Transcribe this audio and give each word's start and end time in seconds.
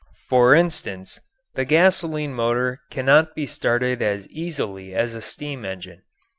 For 0.29 0.55
instance, 0.55 1.19
the 1.53 1.63
gasoline 1.63 2.33
motor 2.33 2.81
cannot 2.89 3.35
be 3.35 3.45
started 3.45 4.01
as 4.01 4.27
easily 4.29 4.95
as 4.95 5.13
a 5.13 5.21
steam 5.21 5.63
engine. 5.63 6.01